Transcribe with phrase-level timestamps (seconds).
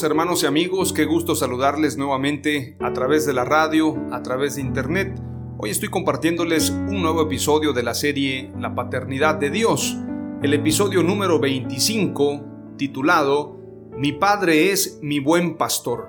[0.00, 4.62] Hermanos y amigos, qué gusto saludarles nuevamente a través de la radio, a través de
[4.62, 5.14] internet.
[5.58, 9.98] Hoy estoy compartiéndoles un nuevo episodio de la serie La Paternidad de Dios,
[10.42, 13.58] el episodio número 25, titulado
[13.94, 16.08] Mi Padre es mi buen pastor.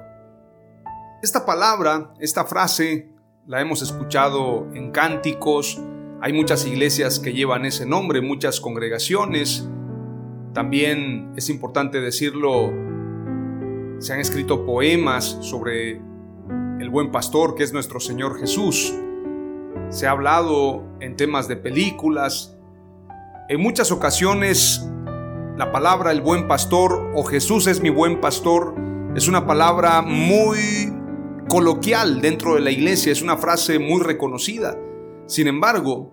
[1.21, 3.09] Esta palabra, esta frase,
[3.47, 5.81] la hemos escuchado en cánticos,
[6.21, 9.67] hay muchas iglesias que llevan ese nombre, muchas congregaciones.
[10.53, 12.71] También es importante decirlo,
[13.99, 16.01] se han escrito poemas sobre
[16.79, 18.93] el buen pastor que es nuestro Señor Jesús.
[19.89, 22.57] Se ha hablado en temas de películas.
[23.49, 24.87] En muchas ocasiones
[25.57, 28.75] la palabra el buen pastor o Jesús es mi buen pastor
[29.15, 30.91] es una palabra muy
[31.47, 34.75] coloquial dentro de la iglesia, es una frase muy reconocida.
[35.27, 36.11] Sin embargo,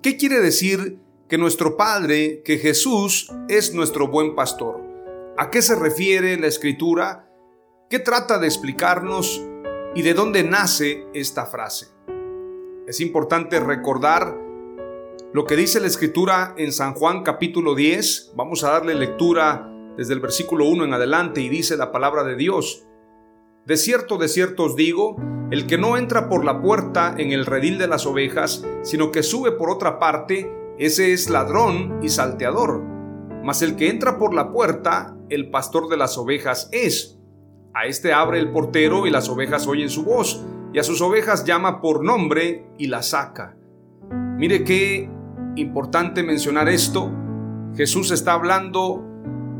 [0.00, 4.85] ¿qué quiere decir que nuestro Padre, que Jesús es nuestro buen pastor?
[5.38, 7.28] ¿A qué se refiere la escritura?
[7.90, 9.44] ¿Qué trata de explicarnos
[9.94, 11.88] y de dónde nace esta frase?
[12.86, 14.34] Es importante recordar
[15.34, 18.32] lo que dice la escritura en San Juan capítulo 10.
[18.34, 22.36] Vamos a darle lectura desde el versículo 1 en adelante y dice la palabra de
[22.36, 22.86] Dios.
[23.66, 25.16] De cierto, de cierto os digo,
[25.50, 29.22] el que no entra por la puerta en el redil de las ovejas, sino que
[29.22, 32.80] sube por otra parte, ese es ladrón y salteador.
[33.44, 37.18] Mas el que entra por la puerta, el pastor de las ovejas es.
[37.74, 41.44] A este abre el portero y las ovejas oyen su voz, y a sus ovejas
[41.44, 43.56] llama por nombre y las saca.
[44.10, 45.10] Mire qué
[45.56, 47.10] importante mencionar esto.
[47.74, 49.04] Jesús está hablando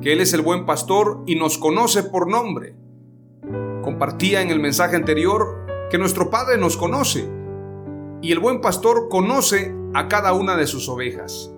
[0.01, 2.75] que Él es el buen pastor y nos conoce por nombre.
[3.83, 7.29] Compartía en el mensaje anterior que nuestro Padre nos conoce
[8.23, 11.53] y el buen pastor conoce a cada una de sus ovejas.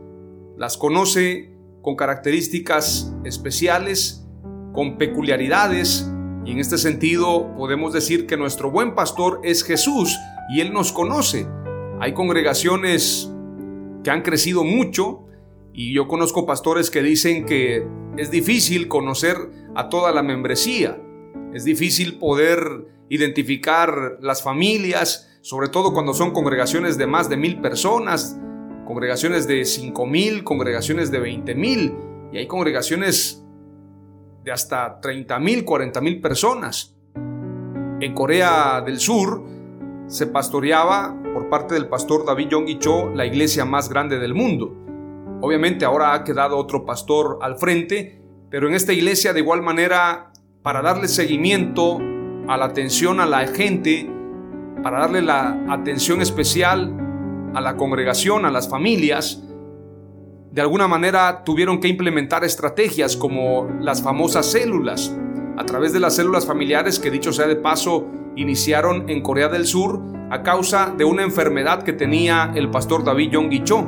[0.57, 1.48] Las conoce
[1.83, 4.27] con características especiales,
[4.73, 6.11] con peculiaridades,
[6.49, 10.17] y en este sentido podemos decir que nuestro buen pastor es Jesús
[10.49, 11.47] y Él nos conoce.
[12.01, 13.31] Hay congregaciones
[14.03, 15.27] que han crecido mucho
[15.75, 17.87] y yo conozco pastores que dicen que
[18.17, 19.37] es difícil conocer
[19.75, 20.99] a toda la membresía.
[21.53, 22.59] Es difícil poder
[23.11, 28.41] identificar las familias, sobre todo cuando son congregaciones de más de mil personas,
[28.89, 31.95] congregaciones de cinco mil, congregaciones de veinte mil,
[32.33, 33.45] y hay congregaciones
[34.43, 36.97] de hasta 30 mil, 40 mil personas.
[38.01, 39.45] En Corea del Sur
[40.07, 44.75] se pastoreaba por parte del pastor David Yonggi Cho la iglesia más grande del mundo.
[45.43, 50.33] Obviamente ahora ha quedado otro pastor al frente, pero en esta iglesia de igual manera,
[50.63, 51.99] para darle seguimiento
[52.49, 54.11] a la atención a la gente,
[54.83, 57.05] para darle la atención especial
[57.55, 59.43] a la congregación, a las familias,
[60.51, 65.15] de alguna manera tuvieron que implementar estrategias como las famosas células.
[65.57, 69.67] A través de las células familiares que dicho sea de paso iniciaron en Corea del
[69.67, 70.01] Sur
[70.31, 73.87] a causa de una enfermedad que tenía el pastor David Yonggi Cho.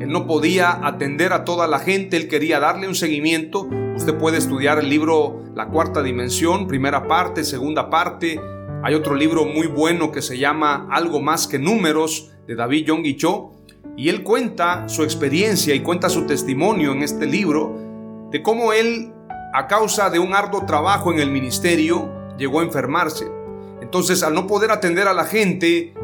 [0.00, 3.68] Él no podía atender a toda la gente, él quería darle un seguimiento.
[3.96, 8.40] Usted puede estudiar el libro La Cuarta Dimensión, primera parte, segunda parte.
[8.84, 13.16] Hay otro libro muy bueno que se llama Algo más que números de David Yonggi
[13.16, 13.52] Cho
[13.94, 17.76] y él cuenta su experiencia y cuenta su testimonio en este libro
[18.32, 19.12] de cómo él,
[19.52, 23.26] a causa de un arduo trabajo en el ministerio, llegó a enfermarse.
[23.82, 25.94] Entonces, al no poder atender a la gente,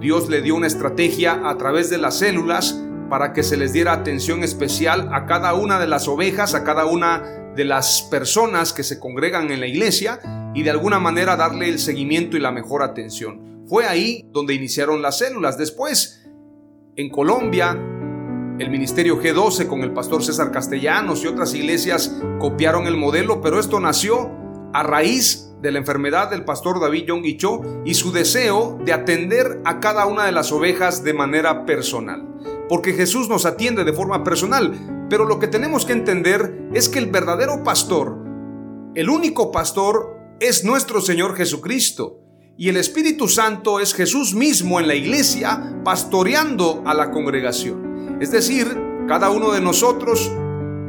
[0.00, 3.92] Dios le dio una estrategia a través de las células para que se les diera
[3.92, 8.82] atención especial a cada una de las ovejas, a cada una de las personas que
[8.82, 10.18] se congregan en la iglesia
[10.54, 13.51] y de alguna manera darle el seguimiento y la mejor atención.
[13.66, 15.56] Fue ahí donde iniciaron las células.
[15.56, 16.24] Después,
[16.96, 17.78] en Colombia,
[18.58, 23.58] el Ministerio G12 con el pastor César Castellanos y otras iglesias copiaron el modelo, pero
[23.58, 24.30] esto nació
[24.74, 29.60] a raíz de la enfermedad del pastor David Yonggi Cho y su deseo de atender
[29.64, 32.28] a cada una de las ovejas de manera personal.
[32.68, 36.98] Porque Jesús nos atiende de forma personal, pero lo que tenemos que entender es que
[36.98, 38.18] el verdadero pastor,
[38.94, 42.21] el único pastor, es nuestro Señor Jesucristo.
[42.58, 48.18] Y el Espíritu Santo es Jesús mismo en la iglesia pastoreando a la congregación.
[48.20, 48.78] Es decir,
[49.08, 50.30] cada uno de nosotros,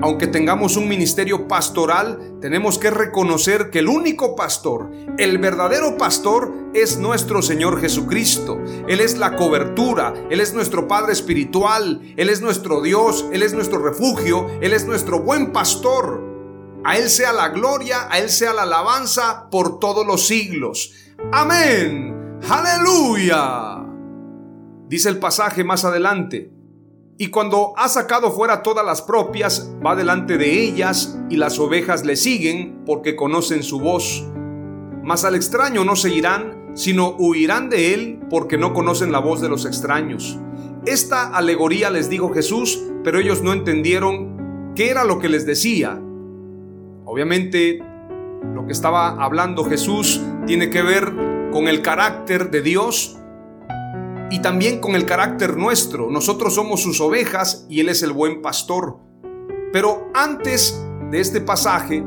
[0.02, 6.54] aunque tengamos un ministerio pastoral, tenemos que reconocer que el único pastor, el verdadero pastor,
[6.74, 8.60] es nuestro Señor Jesucristo.
[8.90, 13.54] Él es la cobertura, Él es nuestro Padre espiritual, Él es nuestro Dios, Él es
[13.54, 16.34] nuestro refugio, Él es nuestro buen pastor.
[16.84, 20.92] A Él sea la gloria, a Él sea la alabanza por todos los siglos.
[21.36, 22.40] Amén.
[22.48, 23.84] Aleluya.
[24.88, 26.52] Dice el pasaje más adelante.
[27.18, 32.06] Y cuando ha sacado fuera todas las propias, va delante de ellas y las ovejas
[32.06, 34.24] le siguen porque conocen su voz.
[35.02, 39.50] Mas al extraño no seguirán, sino huirán de él porque no conocen la voz de
[39.50, 40.38] los extraños.
[40.86, 46.00] Esta alegoría les dijo Jesús, pero ellos no entendieron qué era lo que les decía.
[47.06, 47.80] Obviamente,
[48.54, 51.14] lo que estaba hablando Jesús tiene que ver
[51.52, 53.18] con el carácter de Dios,
[54.34, 56.10] y también con el carácter nuestro.
[56.10, 58.98] Nosotros somos sus ovejas y Él es el buen pastor.
[59.72, 62.04] Pero antes de este pasaje,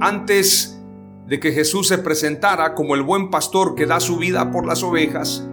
[0.00, 0.80] antes
[1.26, 4.84] de que Jesús se presentara como el buen pastor que da su vida por las
[4.84, 5.44] ovejas,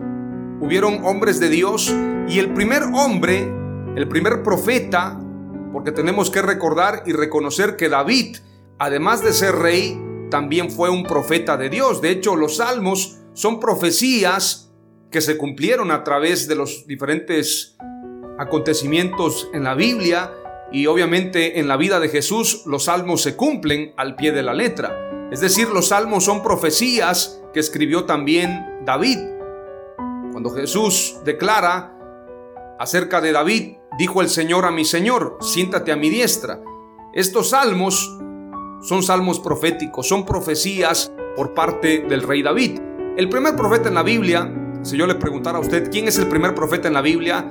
[0.59, 1.91] hubieron hombres de Dios
[2.27, 3.51] y el primer hombre,
[3.95, 5.19] el primer profeta,
[5.73, 8.37] porque tenemos que recordar y reconocer que David,
[8.77, 9.99] además de ser rey,
[10.31, 12.01] también fue un profeta de Dios.
[12.01, 14.73] De hecho, los salmos son profecías
[15.11, 17.77] que se cumplieron a través de los diferentes
[18.39, 20.33] acontecimientos en la Biblia
[20.71, 24.53] y obviamente en la vida de Jesús los salmos se cumplen al pie de la
[24.53, 25.29] letra.
[25.31, 29.19] Es decir, los salmos son profecías que escribió también David.
[30.31, 31.93] Cuando Jesús declara
[32.79, 36.61] acerca de David, dijo el Señor a mi Señor, siéntate a mi diestra.
[37.13, 38.17] Estos salmos
[38.81, 42.79] son salmos proféticos, son profecías por parte del rey David.
[43.17, 46.27] El primer profeta en la Biblia si yo le preguntara a usted quién es el
[46.27, 47.45] primer profeta en la Biblia,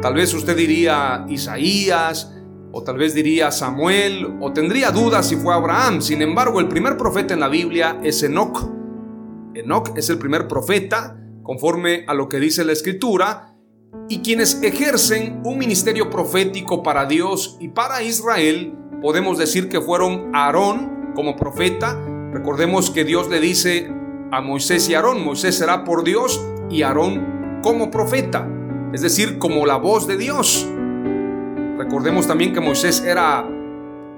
[0.00, 2.32] tal vez usted diría Isaías,
[2.72, 6.00] o tal vez diría Samuel, o tendría dudas si fue Abraham.
[6.00, 8.68] Sin embargo, el primer profeta en la Biblia es Enoch.
[9.54, 13.53] Enoch es el primer profeta, conforme a lo que dice la Escritura,
[14.08, 20.34] y quienes ejercen un ministerio profético para Dios y para Israel, podemos decir que fueron
[20.34, 21.98] Aarón como profeta.
[22.32, 23.90] Recordemos que Dios le dice
[24.30, 28.46] a Moisés y Aarón, Moisés será por Dios y Aarón como profeta,
[28.92, 30.68] es decir, como la voz de Dios.
[31.78, 33.48] Recordemos también que Moisés era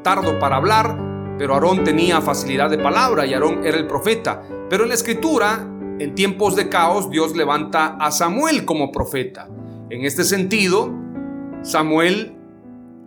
[0.02, 0.98] tardo para hablar,
[1.38, 4.42] pero Aarón tenía facilidad de palabra y Aarón era el profeta.
[4.68, 5.64] Pero en la escritura,
[5.98, 9.48] en tiempos de caos, Dios levanta a Samuel como profeta.
[9.88, 10.92] En este sentido,
[11.62, 12.36] Samuel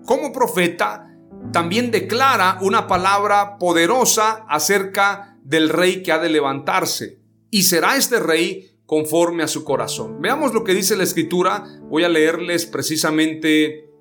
[0.05, 1.09] como profeta
[1.51, 7.19] también declara una palabra poderosa acerca del rey que ha de levantarse.
[7.51, 10.21] Y será este rey conforme a su corazón.
[10.21, 11.63] Veamos lo que dice la escritura.
[11.89, 13.91] Voy a leerles precisamente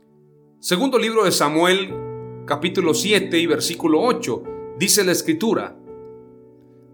[0.60, 1.92] segundo libro de Samuel,
[2.46, 4.42] capítulo 7 y versículo 8.
[4.78, 5.76] Dice la escritura.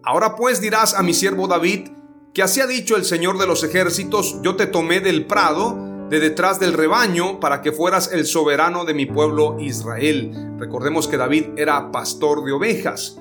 [0.02, 1.88] Ahora pues dirás a mi siervo David,
[2.34, 5.78] que así ha dicho el Señor de los ejércitos, yo te tomé del prado,
[6.10, 10.52] de detrás del rebaño, para que fueras el soberano de mi pueblo Israel.
[10.58, 13.20] Recordemos que David era pastor de ovejas.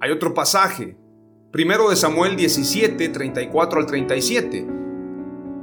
[0.00, 0.96] Hay otro pasaje,
[1.56, 4.66] Primero de Samuel 17, 34 al 37.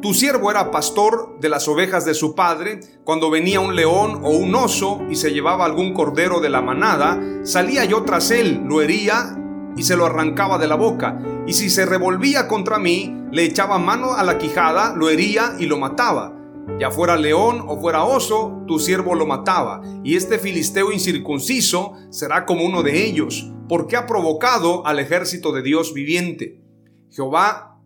[0.01, 2.79] Tu siervo era pastor de las ovejas de su padre.
[3.03, 7.21] Cuando venía un león o un oso y se llevaba algún cordero de la manada,
[7.43, 9.37] salía yo tras él, lo hería
[9.75, 11.19] y se lo arrancaba de la boca.
[11.47, 15.65] Y si se revolvía contra mí, le echaba mano a la quijada, lo hería y
[15.65, 16.33] lo mataba.
[16.79, 19.81] Ya fuera león o fuera oso, tu siervo lo mataba.
[20.03, 25.61] Y este filisteo incircunciso será como uno de ellos porque ha provocado al ejército de
[25.61, 26.61] Dios viviente.
[27.09, 27.79] Jehová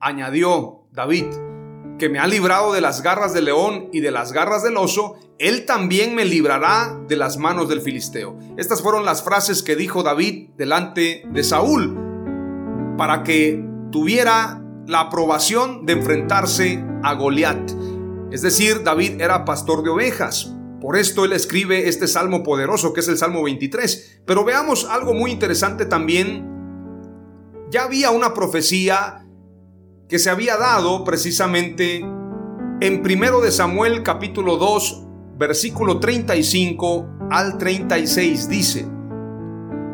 [0.00, 1.26] añadió David,
[1.98, 5.16] que me ha librado de las garras del león y de las garras del oso,
[5.38, 8.38] él también me librará de las manos del filisteo.
[8.56, 11.96] Estas fueron las frases que dijo David delante de Saúl
[12.96, 17.70] para que tuviera la aprobación de enfrentarse a Goliat.
[18.30, 23.00] Es decir, David era pastor de ovejas, Por esto él escribe este salmo poderoso que
[23.00, 24.20] es el Salmo 23.
[24.26, 26.46] Pero veamos algo muy interesante también.
[27.70, 29.23] Ya había una profecía
[30.08, 32.04] que se había dado precisamente
[32.80, 35.02] en primero de Samuel capítulo 2
[35.38, 38.86] versículo 35 al 36 dice: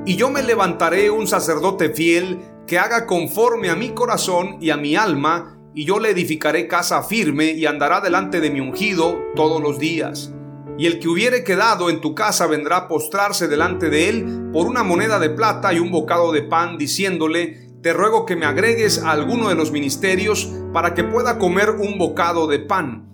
[0.06, 4.76] Y yo me levantaré un sacerdote fiel que haga conforme a mi corazón y a
[4.76, 9.62] mi alma, y yo le edificaré casa firme y andará delante de mi ungido todos
[9.62, 10.32] los días.
[10.76, 14.66] Y el que hubiere quedado en tu casa vendrá a postrarse delante de él por
[14.66, 18.98] una moneda de plata y un bocado de pan, diciéndole, te ruego que me agregues
[19.02, 23.08] a alguno de los ministerios para que pueda comer un bocado de pan.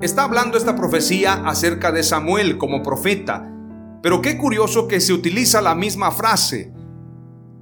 [0.00, 3.48] Está hablando esta profecía acerca de Samuel como profeta,
[4.02, 6.72] pero qué curioso que se utiliza la misma frase,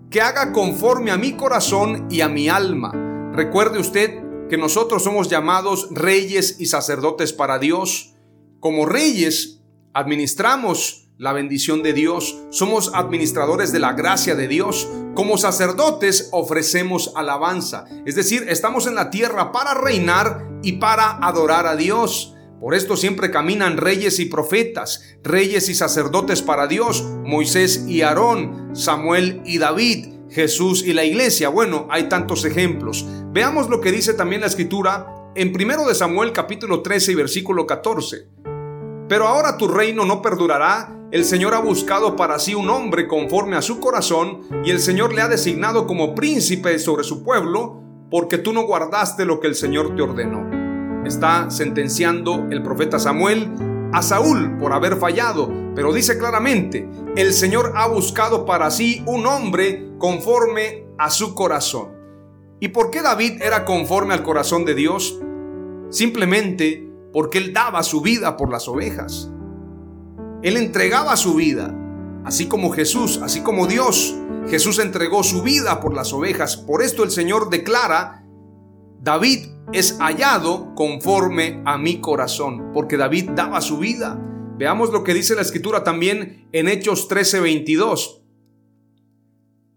[0.09, 2.93] que haga conforme a mi corazón y a mi alma.
[3.35, 8.15] Recuerde usted que nosotros somos llamados reyes y sacerdotes para Dios.
[8.59, 9.61] Como reyes
[9.93, 14.89] administramos la bendición de Dios, somos administradores de la gracia de Dios.
[15.15, 21.67] Como sacerdotes ofrecemos alabanza, es decir, estamos en la tierra para reinar y para adorar
[21.67, 22.35] a Dios.
[22.59, 28.71] Por esto siempre caminan reyes y profetas, reyes y sacerdotes para Dios, Moisés y Aarón,
[28.75, 31.51] Samuel y David, Jesús y la iglesia.
[31.51, 33.05] Bueno, hay tantos ejemplos.
[33.31, 37.67] Veamos lo que dice también la escritura en 1 de Samuel capítulo 13 y versículo
[37.67, 38.50] 14.
[39.11, 43.57] Pero ahora tu reino no perdurará el Señor ha buscado para sí un hombre conforme
[43.57, 48.39] a su corazón y el Señor le ha designado como príncipe sobre su pueblo porque
[48.39, 50.49] tú no guardaste lo que el Señor te ordenó.
[51.05, 53.51] Está sentenciando el profeta Samuel
[53.93, 59.27] a Saúl por haber fallado, pero dice claramente, el Señor ha buscado para sí un
[59.27, 61.89] hombre conforme a su corazón.
[62.61, 65.21] ¿Y por qué David era conforme al corazón de Dios?
[65.89, 69.31] Simplemente porque él daba su vida por las ovejas.
[70.43, 71.75] Él entregaba su vida,
[72.25, 74.17] así como Jesús, así como Dios.
[74.49, 76.57] Jesús entregó su vida por las ovejas.
[76.57, 78.25] Por esto el Señor declara,
[79.01, 84.19] David es hallado conforme a mi corazón, porque David daba su vida.
[84.59, 88.20] Veamos lo que dice la escritura también en Hechos 13:22.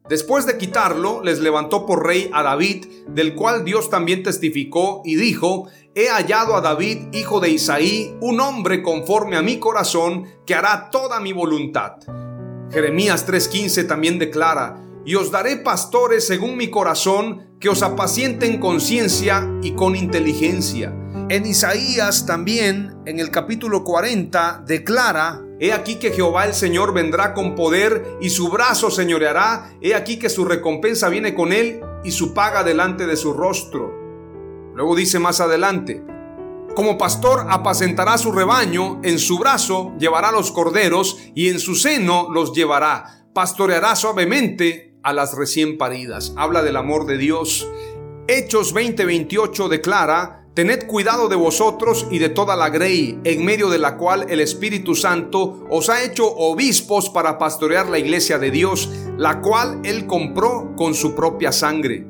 [0.09, 5.15] Después de quitarlo, les levantó por rey a David, del cual Dios también testificó y
[5.15, 10.55] dijo, he hallado a David, hijo de Isaí, un hombre conforme a mi corazón, que
[10.55, 11.93] hará toda mi voluntad.
[12.69, 18.81] Jeremías 3:15 también declara, y os daré pastores según mi corazón, que os apacienten con
[18.81, 20.93] ciencia y con inteligencia.
[21.29, 27.33] En Isaías también, en el capítulo 40, declara, He aquí que Jehová el Señor vendrá
[27.33, 32.11] con poder y su brazo señoreará, he aquí que su recompensa viene con él y
[32.11, 33.89] su paga delante de su rostro.
[34.75, 36.03] Luego dice más adelante,
[36.75, 42.27] como pastor apacentará su rebaño, en su brazo llevará los corderos y en su seno
[42.29, 43.25] los llevará.
[43.33, 46.33] Pastoreará suavemente a las recién paridas.
[46.35, 47.65] Habla del amor de Dios.
[48.27, 53.79] Hechos 20:28 declara, Tened cuidado de vosotros y de toda la grey, en medio de
[53.79, 58.87] la cual el Espíritu Santo os ha hecho obispos para pastorear la iglesia de Dios,
[59.17, 62.05] la cual él compró con su propia sangre.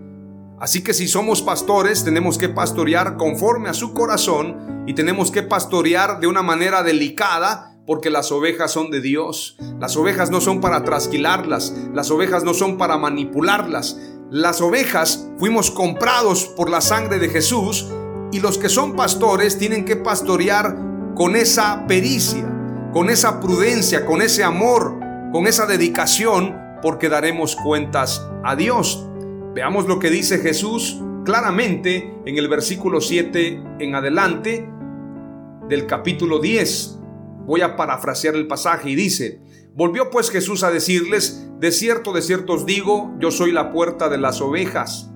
[0.60, 5.44] Así que si somos pastores, tenemos que pastorear conforme a su corazón y tenemos que
[5.44, 9.56] pastorear de una manera delicada porque las ovejas son de Dios.
[9.80, 14.02] Las ovejas no son para trasquilarlas, las ovejas no son para manipularlas.
[14.30, 17.88] Las ovejas fuimos comprados por la sangre de Jesús
[18.34, 20.76] y los que son pastores tienen que pastorear
[21.14, 22.44] con esa pericia,
[22.92, 25.00] con esa prudencia, con ese amor,
[25.32, 29.08] con esa dedicación, porque daremos cuentas a Dios.
[29.54, 34.68] Veamos lo que dice Jesús claramente en el versículo 7 en adelante
[35.70, 36.98] del capítulo 10.
[37.46, 39.42] Voy a parafrasear el pasaje y dice,
[39.76, 44.10] volvió pues Jesús a decirles, de cierto, de cierto os digo, yo soy la puerta
[44.10, 45.13] de las ovejas.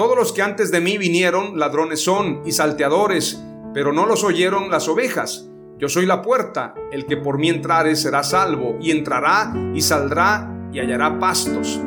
[0.00, 4.70] Todos los que antes de mí vinieron ladrones son y salteadores, pero no los oyeron
[4.70, 5.50] las ovejas.
[5.76, 10.70] Yo soy la puerta, el que por mí entrare será salvo, y entrará y saldrá
[10.72, 11.82] y hallará pastos.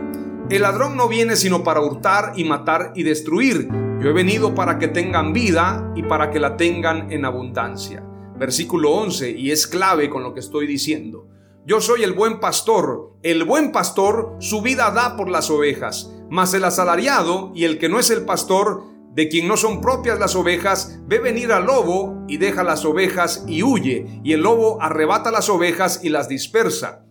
[0.48, 3.68] El ladrón no viene sino para hurtar y matar y destruir.
[4.00, 8.04] Yo he venido para que tengan vida y para que la tengan en abundancia.
[8.38, 11.30] Versículo 11, y es clave con lo que estoy diciendo.
[11.66, 13.14] Yo soy el buen pastor.
[13.24, 17.90] El buen pastor su vida da por las ovejas, mas el asalariado y el que
[17.90, 22.24] no es el pastor, de quien no son propias las ovejas, ve venir al lobo
[22.28, 27.06] y deja las ovejas y huye, y el lobo arrebata las ovejas y las dispersa.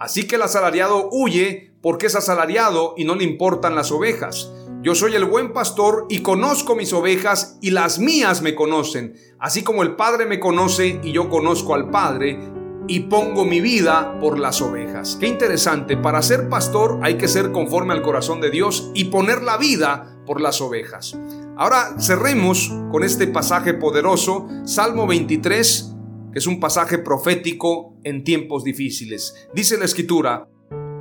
[0.00, 4.50] Así que el asalariado huye porque es asalariado y no le importan las ovejas.
[4.82, 9.62] Yo soy el buen pastor y conozco mis ovejas y las mías me conocen, así
[9.62, 12.40] como el Padre me conoce y yo conozco al Padre
[12.88, 15.16] y pongo mi vida por las ovejas.
[15.18, 19.42] Qué interesante, para ser pastor hay que ser conforme al corazón de Dios y poner
[19.42, 21.18] la vida por las ovejas.
[21.56, 25.94] Ahora cerremos con este pasaje poderoso, Salmo 23,
[26.32, 29.48] que es un pasaje profético en tiempos difíciles.
[29.54, 30.48] Dice la escritura,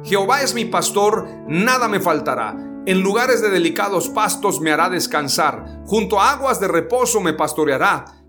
[0.03, 2.55] Jehová es mi pastor, nada me faltará.
[2.87, 8.05] En lugares de delicados pastos me hará descansar, junto a aguas de reposo me pastoreará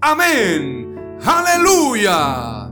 [0.00, 1.18] Amén.
[1.24, 2.70] Aleluya.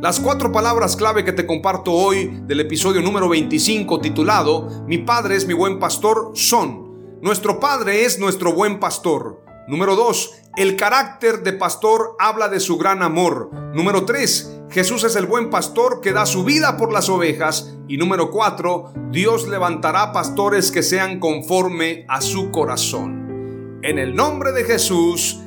[0.00, 5.36] Las cuatro palabras clave que te comparto hoy del episodio número 25 titulado Mi Padre
[5.36, 9.42] es mi buen pastor son, nuestro Padre es nuestro buen pastor.
[9.68, 13.50] Número 2, el carácter de pastor habla de su gran amor.
[13.74, 17.74] Número 3, Jesús es el buen pastor que da su vida por las ovejas.
[17.88, 23.80] Y número 4, Dios levantará pastores que sean conforme a su corazón.
[23.82, 25.40] En el nombre de Jesús,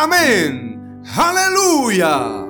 [0.00, 1.04] Amén.
[1.14, 2.49] Aleluya.